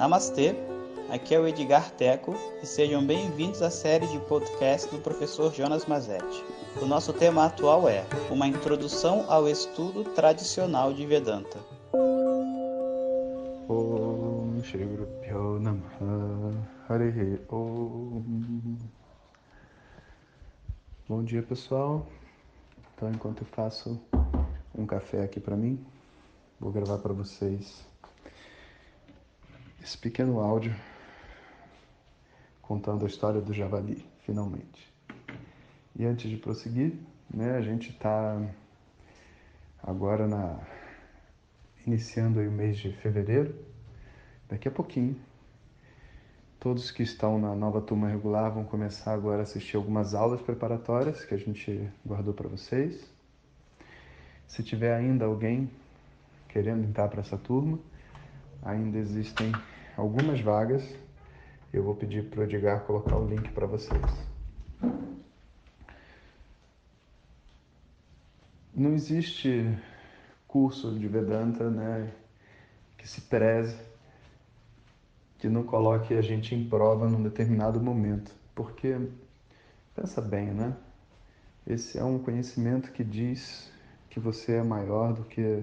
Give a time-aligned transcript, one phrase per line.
[0.00, 0.54] Namastê,
[1.10, 5.84] aqui é o Edgar Teco e sejam bem-vindos à série de podcast do professor Jonas
[5.84, 6.42] Mazetti.
[6.80, 11.58] O nosso tema atual é Uma Introdução ao Estudo Tradicional de Vedanta.
[21.06, 22.06] Bom dia pessoal.
[22.96, 24.00] Então enquanto eu faço
[24.74, 25.78] um café aqui para mim,
[26.58, 27.89] vou gravar para vocês
[29.82, 30.74] esse pequeno áudio
[32.62, 34.92] contando a história do javali, finalmente.
[35.96, 36.94] E antes de prosseguir,
[37.32, 38.40] né, a gente está
[39.82, 40.60] agora na
[41.86, 43.54] iniciando aí o mês de fevereiro.
[44.48, 45.16] Daqui a pouquinho,
[46.58, 51.24] todos que estão na nova turma regular vão começar agora a assistir algumas aulas preparatórias
[51.24, 53.04] que a gente guardou para vocês.
[54.46, 55.70] Se tiver ainda alguém
[56.48, 57.78] querendo entrar para essa turma,
[58.62, 59.52] ainda existem
[59.96, 60.82] algumas vagas.
[61.72, 64.30] Eu vou pedir para o Edgar colocar o link para vocês.
[68.74, 69.78] Não existe
[70.48, 72.12] curso de Vedanta né,
[72.96, 73.76] que se preze,
[75.38, 78.32] que não coloque a gente em prova num determinado momento.
[78.54, 78.96] Porque,
[79.94, 80.76] pensa bem, né?
[81.66, 83.70] Esse é um conhecimento que diz
[84.08, 85.62] que você é maior do que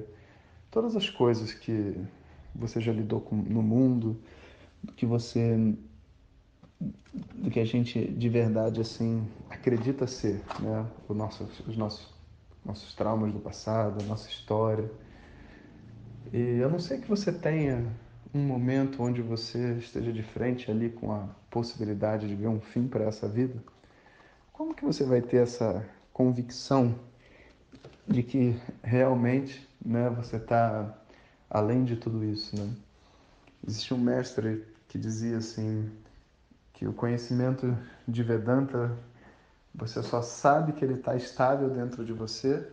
[0.71, 1.95] todas as coisas que
[2.55, 4.19] você já lidou com, no mundo,
[4.83, 5.75] do que você
[7.33, 10.85] do que a gente de verdade assim acredita ser, né?
[11.09, 12.17] O nosso, os nossos
[12.67, 14.91] nossos traumas do passado, a nossa história.
[16.33, 17.87] E eu não sei que você tenha
[18.33, 22.85] um momento onde você esteja de frente ali com a possibilidade de ver um fim
[22.85, 23.63] para essa vida.
[24.51, 26.95] Como que você vai ter essa convicção
[28.05, 30.97] de que realmente, né, você está
[31.49, 32.69] além de tudo isso, né?
[33.67, 35.89] Existe um mestre que dizia assim
[36.73, 37.75] que o conhecimento
[38.07, 38.95] de Vedanta
[39.73, 42.67] você só sabe que ele está estável dentro de você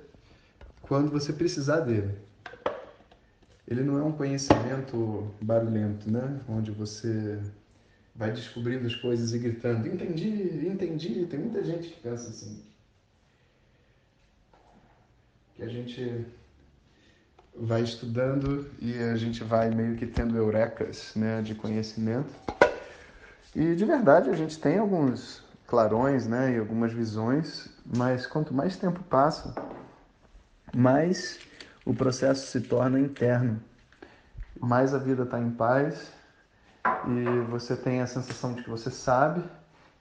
[0.82, 2.16] quando você precisar dele.
[3.66, 6.40] Ele não é um conhecimento barulhento, né?
[6.48, 7.40] Onde você
[8.14, 11.26] vai descobrindo as coisas e gritando: entendi, entendi.
[11.26, 12.62] Tem muita gente que pensa assim.
[15.56, 16.26] Que a gente
[17.56, 22.32] vai estudando e a gente vai meio que tendo eurecas né, de conhecimento.
[23.54, 28.76] E de verdade a gente tem alguns clarões né, e algumas visões, mas quanto mais
[28.76, 29.54] tempo passa,
[30.74, 31.38] mais
[31.84, 33.60] o processo se torna interno,
[34.60, 36.12] mais a vida está em paz
[37.06, 39.42] e você tem a sensação de que você sabe,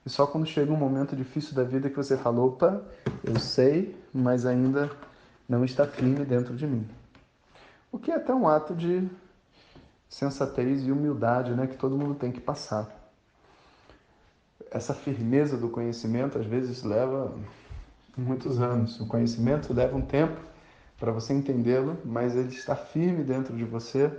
[0.04, 2.82] e só quando chega um momento difícil da vida que você fala: opa,
[3.22, 4.90] eu sei, mas ainda
[5.48, 6.86] não está firme dentro de mim.
[7.94, 9.08] O que é até um ato de
[10.08, 12.90] sensatez e humildade né, que todo mundo tem que passar.
[14.68, 17.32] Essa firmeza do conhecimento às vezes leva
[18.16, 18.98] muitos anos.
[18.98, 20.40] O conhecimento leva um tempo
[20.98, 24.10] para você entendê-lo, mas ele está firme dentro de você.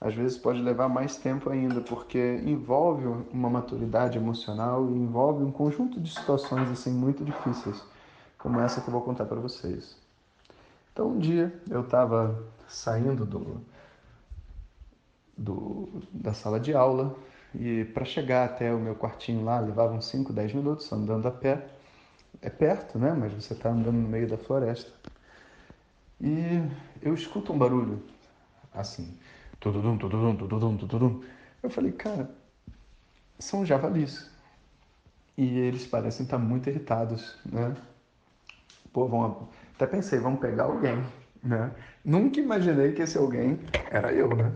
[0.00, 5.52] Às vezes pode levar mais tempo ainda, porque envolve uma maturidade emocional e envolve um
[5.52, 7.84] conjunto de situações assim muito difíceis,
[8.38, 10.00] como essa que eu vou contar para vocês.
[10.92, 13.64] Então um dia eu estava saindo do,
[15.36, 17.16] do, da sala de aula
[17.54, 21.30] e para chegar até o meu quartinho lá levava uns 5, 10 minutos andando a
[21.30, 21.66] pé.
[22.40, 23.12] É perto, né?
[23.12, 24.90] Mas você está andando no meio da floresta.
[26.20, 26.62] E
[27.02, 28.02] eu escuto um barulho
[28.72, 29.18] assim,
[29.60, 31.22] tududum, tududum, tududum, tududum.
[31.62, 32.30] Eu falei, cara,
[33.38, 34.30] são javalis.
[35.36, 37.74] E eles parecem estar muito irritados, né?
[38.92, 39.48] Pô, vão...
[39.74, 41.02] até pensei, vamos pegar alguém
[41.42, 41.72] né?
[42.04, 43.58] Nunca imaginei que esse alguém
[43.90, 44.52] era eu, né?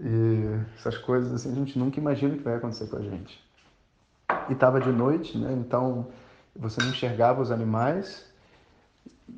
[0.00, 3.40] E essas coisas assim a gente nunca imagina que vai acontecer com a gente.
[4.48, 5.52] E estava de noite, né?
[5.52, 6.08] Então
[6.56, 8.30] você não enxergava os animais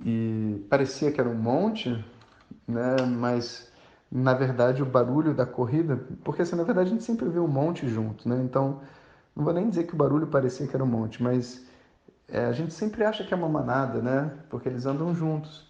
[0.04, 2.02] e parecia que era um monte,
[2.66, 3.04] né?
[3.06, 3.70] Mas
[4.10, 7.48] na verdade o barulho da corrida, porque assim, na verdade a gente sempre vê um
[7.48, 8.40] monte junto, né?
[8.42, 8.80] Então
[9.36, 11.66] não vou nem dizer que o barulho parecia que era um monte, mas
[12.28, 14.30] é, a gente sempre acha que é uma manada, né?
[14.48, 15.66] Porque eles andam juntos.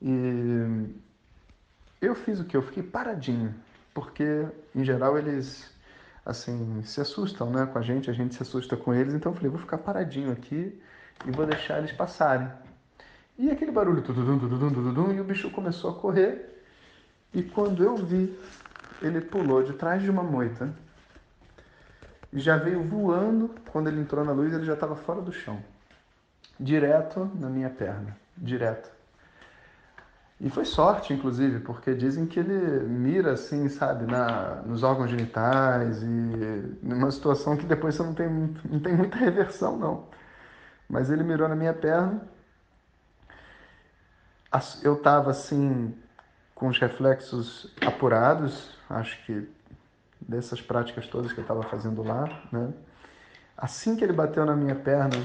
[0.00, 0.94] E
[2.00, 2.56] eu fiz o que?
[2.56, 3.54] Eu fiquei paradinho,
[3.92, 5.70] porque em geral eles
[6.24, 9.36] assim se assustam né, com a gente, a gente se assusta com eles, então eu
[9.36, 10.80] falei, vou ficar paradinho aqui
[11.26, 12.48] e vou deixar eles passarem.
[13.38, 16.62] E aquele barulho, tududum, tududum, tududum, e o bicho começou a correr,
[17.32, 18.38] e quando eu vi,
[19.00, 20.74] ele pulou de trás de uma moita
[22.32, 25.62] e já veio voando, quando ele entrou na luz, ele já estava fora do chão,
[26.58, 28.90] direto na minha perna, direto.
[30.40, 36.00] E foi sorte, inclusive, porque dizem que ele mira assim, sabe, na, nos órgãos genitais
[36.02, 36.06] e
[36.80, 38.28] numa situação que depois você não tem,
[38.70, 40.06] não tem muita reversão, não.
[40.88, 42.22] Mas ele mirou na minha perna.
[44.82, 45.94] Eu estava assim,
[46.54, 49.48] com os reflexos apurados, acho que
[50.20, 52.72] dessas práticas todas que eu estava fazendo lá, né?
[53.56, 55.16] Assim que ele bateu na minha perna,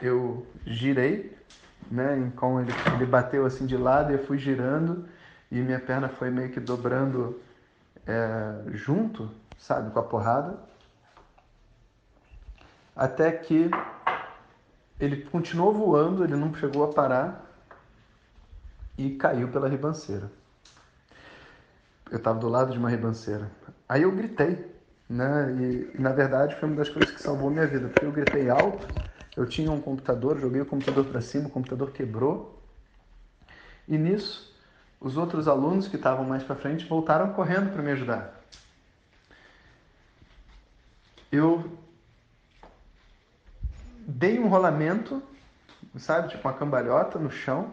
[0.00, 1.38] eu girei
[1.90, 2.18] né?
[2.18, 5.08] Então ele, ele bateu assim de lado e eu fui girando
[5.50, 7.40] e minha perna foi meio que dobrando
[8.06, 10.58] é, junto, sabe, com a porrada.
[12.94, 13.70] Até que
[14.98, 17.44] ele continuou voando, ele não chegou a parar
[18.96, 20.30] e caiu pela ribanceira.
[22.10, 23.50] Eu estava do lado de uma ribanceira.
[23.88, 24.66] Aí eu gritei,
[25.08, 25.54] né?
[25.60, 28.50] E, e na verdade foi uma das coisas que salvou minha vida, porque eu gritei
[28.50, 29.07] alto
[29.38, 32.60] eu tinha um computador, joguei o computador para cima, o computador quebrou.
[33.86, 34.52] E nisso,
[35.00, 38.42] os outros alunos que estavam mais para frente voltaram correndo para me ajudar.
[41.30, 41.70] Eu
[44.08, 45.22] dei um rolamento,
[45.96, 47.70] sabe, tipo uma cambalhota no chão,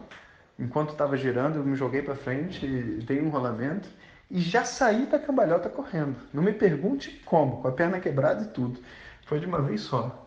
[0.56, 3.88] enquanto estava girando, eu me joguei para frente e dei um rolamento
[4.30, 6.16] e já saí da cambalhota correndo.
[6.32, 8.80] Não me pergunte como, com a perna quebrada e tudo.
[9.24, 10.25] Foi de uma vez só.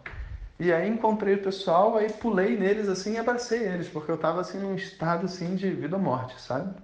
[0.59, 4.41] E aí encontrei o pessoal, aí pulei neles assim e abracei eles, porque eu estava
[4.41, 6.75] assim num estado assim de vida ou morte, sabe?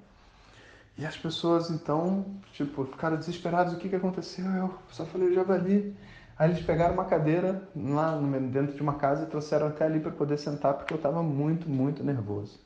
[0.97, 4.45] E as pessoas então, tipo, ficaram desesperadas, o que que aconteceu?
[4.45, 5.95] Eu só falei, o javali.
[6.37, 8.17] Aí eles pegaram uma cadeira lá
[8.51, 11.69] dentro de uma casa e trouxeram até ali para poder sentar, porque eu estava muito,
[11.69, 12.59] muito nervoso.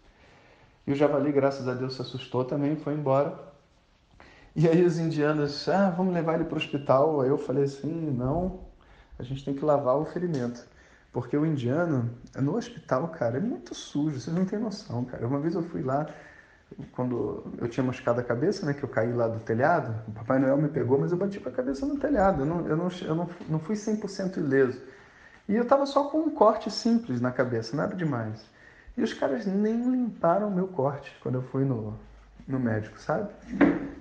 [0.86, 3.38] E o javali, graças a Deus, se assustou também, foi embora.
[4.56, 7.22] E aí os indianos, ah, vamos levar ele para o hospital.
[7.22, 8.60] Aí eu falei assim, não,
[9.18, 10.66] a gente tem que lavar o ferimento.
[11.12, 15.26] Porque o indiano, no hospital, cara, é muito sujo, vocês não têm noção, cara.
[15.26, 16.08] Uma vez eu fui lá,
[16.92, 20.38] quando eu tinha machucado a cabeça, né, que eu caí lá do telhado, o Papai
[20.38, 22.90] Noel me pegou, mas eu bati com a cabeça no telhado, eu não, eu não,
[23.02, 24.80] eu não, fui 100% ileso.
[25.48, 28.46] E eu tava só com um corte simples na cabeça, nada demais.
[28.96, 31.98] E os caras nem limparam o meu corte quando eu fui no,
[32.48, 33.30] no médico, sabe?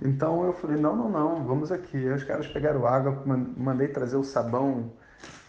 [0.02, 1.96] Então eu falei, não, não, não, vamos aqui.
[1.96, 3.22] Aí os caras pegaram água,
[3.56, 4.92] mandei trazer o sabão,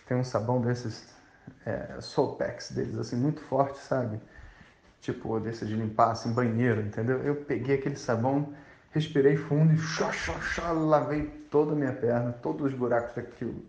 [0.08, 1.19] tem um sabão desses
[1.66, 1.98] é,
[2.74, 4.20] deles, assim, muito forte, sabe?
[5.02, 7.20] Tipo, desse de limpar, assim, banheiro, entendeu?
[7.20, 8.54] Eu peguei aquele sabão,
[8.92, 13.46] respirei fundo e xó, xó, xó, lavei toda a minha perna, todos os buracos que
[13.46, 13.64] o,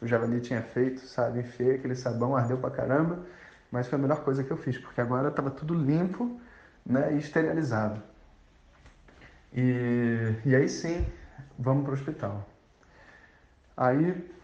[0.00, 1.40] o javali tinha feito, sabe?
[1.40, 3.24] Enfiei aquele sabão, ardeu pra caramba,
[3.70, 6.38] mas foi a melhor coisa que eu fiz, porque agora estava tudo limpo,
[6.84, 8.02] né, e esterilizado.
[9.52, 11.06] E, e aí sim,
[11.58, 12.46] vamos para o hospital.
[13.76, 14.35] Aí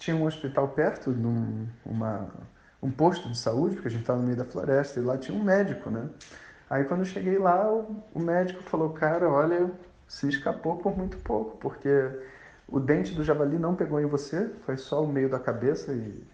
[0.00, 2.26] tinha um hospital perto, num, uma,
[2.82, 5.36] um posto de saúde, porque a gente estava no meio da floresta, e lá tinha
[5.38, 6.08] um médico, né?
[6.70, 9.70] Aí quando eu cheguei lá, o, o médico falou, cara, olha,
[10.08, 11.90] se escapou por muito pouco, porque
[12.66, 16.24] o dente do javali não pegou em você, foi só o meio da cabeça e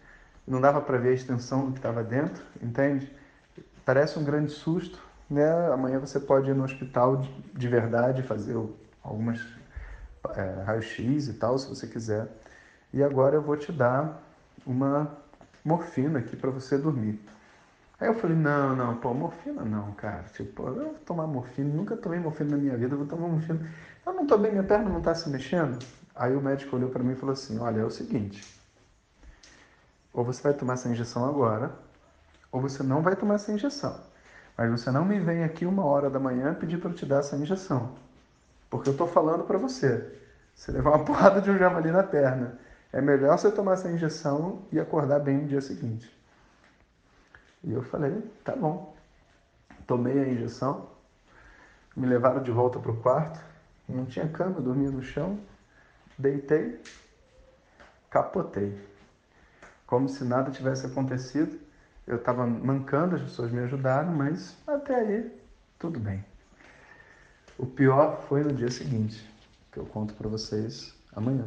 [0.47, 3.13] não dava para ver a extensão do que estava dentro, entende?
[3.85, 5.73] Parece um grande susto, né?
[5.73, 8.57] Amanhã você pode ir no hospital de, de verdade, fazer
[9.03, 9.45] algumas
[10.37, 12.29] é, raio-x e tal, se você quiser
[12.93, 14.23] e agora eu vou te dar
[14.67, 15.11] uma
[15.65, 17.21] morfina aqui para você dormir.
[17.99, 20.25] Aí eu falei, não, não, pô, morfina não, cara.
[20.35, 23.69] Tipo, eu vou tomar morfina, nunca tomei morfina na minha vida, vou tomar morfina.
[24.05, 25.79] Eu não tô bem, minha perna não tá se mexendo.
[26.15, 28.57] Aí o médico olhou para mim e falou assim, olha, é o seguinte,
[30.17, 31.73] ou você vai tomar essa injeção agora,
[32.51, 34.01] ou você não vai tomar essa injeção.
[34.57, 37.19] Mas você não me vem aqui uma hora da manhã pedir para eu te dar
[37.19, 37.95] essa injeção.
[38.71, 40.11] Porque eu tô falando para você.
[40.55, 42.59] Você levar uma porrada de um javali na perna
[42.97, 46.11] é melhor você tomar essa injeção e acordar bem no dia seguinte.
[47.63, 48.97] E eu falei, tá bom.
[49.87, 50.89] Tomei a injeção,
[51.95, 53.39] me levaram de volta para o quarto,
[53.87, 55.39] não tinha cama, dormia no chão,
[56.17, 56.81] deitei,
[58.09, 58.81] capotei.
[59.87, 61.61] Como se nada tivesse acontecido.
[62.07, 65.39] Eu estava mancando, as pessoas me ajudaram, mas até aí
[65.79, 66.25] tudo bem.
[67.59, 69.31] O pior foi no dia seguinte,
[69.71, 71.47] que eu conto para vocês amanhã.